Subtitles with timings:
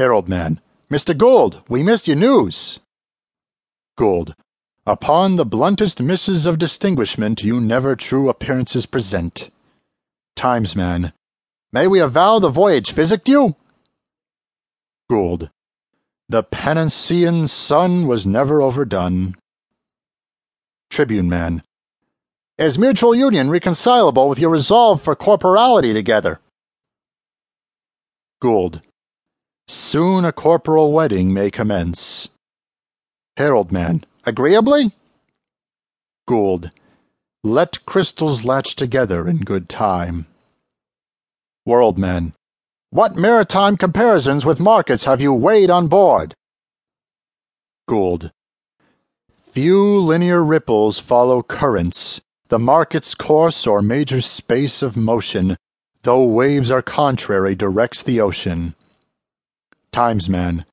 [0.00, 0.62] Herald Man.
[0.90, 1.14] Mr.
[1.14, 2.80] Gould, we missed your news.
[3.98, 4.34] Gould.
[4.86, 9.50] Upon the bluntest misses of distinguishment you never true appearances present.
[10.34, 11.12] Times Man.
[11.70, 13.56] May we avow the voyage physicked you?
[15.10, 15.50] Gould.
[16.30, 19.36] The Panacean sun was never overdone.
[20.88, 21.62] Tribune Man.
[22.56, 26.40] Is mutual union reconcilable with your resolve for corporality together?
[28.40, 28.80] Gould.
[29.70, 32.28] Soon a corporal wedding may commence.
[33.36, 34.04] Herald Man.
[34.26, 34.90] Agreeably?
[36.26, 36.72] Gould.
[37.44, 40.26] Let crystals latch together in good time.
[41.64, 42.32] World Man.
[42.90, 46.34] What maritime comparisons with markets have you weighed on board?
[47.86, 48.32] Gould.
[49.52, 55.56] Few linear ripples follow currents, the market's course or major space of motion,
[56.02, 58.74] though waves are contrary, directs the ocean.
[59.92, 60.64] Timesman.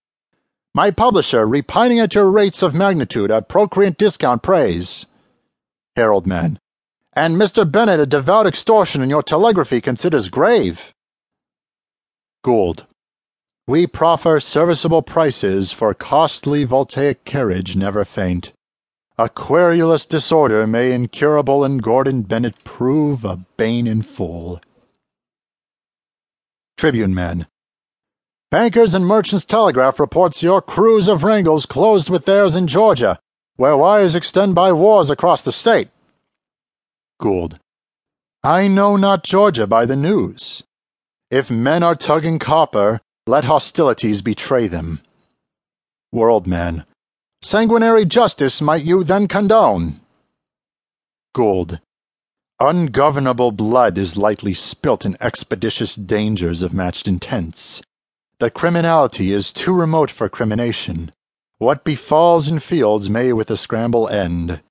[0.73, 5.05] My publisher repining at your rates of magnitude at procreant discount praise.
[5.95, 6.59] Herald Man.
[7.13, 7.69] And Mr.
[7.69, 10.93] Bennett a devout extortion in your telegraphy considers grave.
[12.43, 12.85] Gould.
[13.67, 18.53] We proffer serviceable prices for costly voltaic carriage never faint.
[19.17, 24.61] A querulous disorder may incurable in Gordon Bennett prove a bane in full.
[26.77, 27.47] Tribune Man.
[28.49, 33.19] Bankers and Merchants Telegraph reports your crews of Wrangles closed with theirs in Georgia,
[33.57, 35.89] where wires extend by wars across the state.
[37.19, 37.59] Gould.
[38.45, 40.63] I know not Georgia by the news.
[41.29, 45.01] If men are tugging copper, let hostilities betray them.
[46.13, 46.85] World Man.
[47.41, 49.99] Sanguinary justice might you then condone?
[51.35, 51.81] Gould.
[52.61, 57.81] Ungovernable blood is lightly spilt in expeditious dangers of matched intents.
[58.39, 61.11] The criminality is too remote for crimination.
[61.57, 64.61] What befalls in fields may with a scramble end.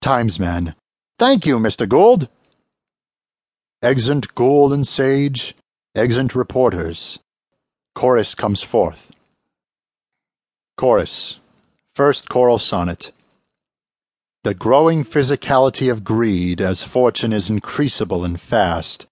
[0.00, 0.76] Timesman.
[1.18, 1.88] Thank you, Mr.
[1.88, 2.28] Gould.
[3.82, 5.56] Exeunt Gould and Sage,
[5.96, 7.18] exeunt reporters.
[7.96, 9.10] Chorus comes forth.
[10.76, 11.40] Chorus.
[11.96, 13.10] First choral sonnet.
[14.44, 19.07] The growing physicality of greed as fortune is increasable and fast.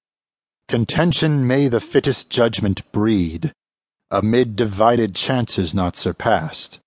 [0.69, 3.53] Contention may the fittest judgment breed,
[4.11, 6.81] amid divided chances not surpassed.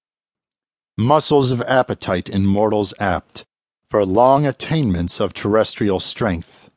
[0.98, 3.46] Muscles of appetite in mortals apt,
[3.90, 6.70] for long attainments of terrestrial strength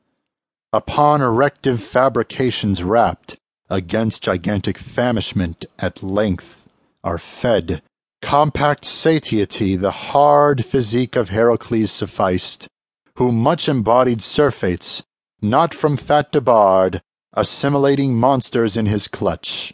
[0.72, 3.36] upon erective fabrications wrapped,
[3.68, 6.62] against gigantic famishment at length,
[7.04, 7.82] are fed.
[8.22, 12.68] Compact satiety the hard physique of Heracles sufficed,
[13.16, 15.02] who much embodied surfeits,
[15.42, 19.72] not from fat debarred, assimilating monsters in his clutch.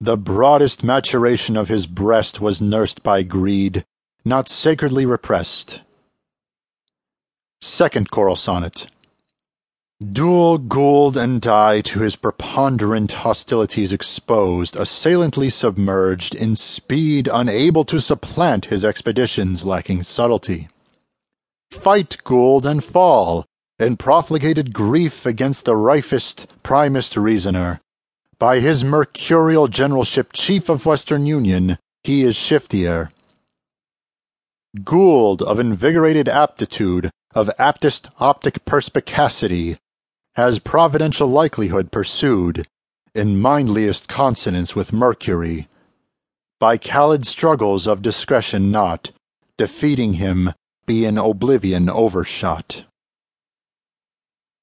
[0.00, 3.84] The broadest maturation of his breast was nursed by greed,
[4.24, 5.80] not sacredly repressed.
[7.60, 8.86] Second choral sonnet.
[10.02, 18.00] Duel Gould and die to his preponderant hostilities exposed, assailantly submerged, in speed unable to
[18.00, 20.68] supplant his expeditions lacking subtlety.
[21.70, 23.46] Fight Gould and fall,
[23.78, 27.80] in profligated grief against the rifest, primest reasoner.
[28.38, 33.10] By his mercurial generalship chief of Western Union, he is shiftier.
[34.82, 39.78] Gould of invigorated aptitude, of aptest optic perspicacity,
[40.34, 42.66] has providential likelihood pursued,
[43.14, 45.68] in mindliest consonance with Mercury,
[46.58, 49.12] by callid struggles of discretion not,
[49.56, 50.52] defeating him,
[50.86, 52.84] be in oblivion overshot.